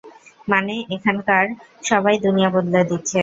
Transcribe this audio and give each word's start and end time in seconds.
মানে, 0.47 0.73
এখানকার 0.95 1.45
সবাই 1.83 2.15
দুনিয়া 2.25 2.49
বদলে 2.55 2.81
দিচ্ছে। 2.89 3.19